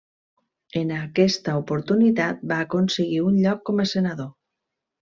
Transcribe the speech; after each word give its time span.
En 0.81 0.93
aquesta 0.99 1.55
oportunitat 1.61 2.43
va 2.53 2.59
aconseguir 2.67 3.25
un 3.31 3.39
lloc 3.47 3.65
com 3.71 3.85
a 3.87 3.91
senador. 3.97 4.35